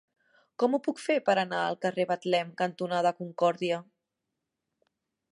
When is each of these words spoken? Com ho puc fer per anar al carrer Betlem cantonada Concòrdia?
Com 0.61 0.75
ho 0.75 0.77
puc 0.85 1.01
fer 1.01 1.17
per 1.25 1.35
anar 1.41 1.59
al 1.65 1.77
carrer 1.85 2.05
Betlem 2.11 2.49
cantonada 2.61 3.11
Concòrdia? 3.19 3.77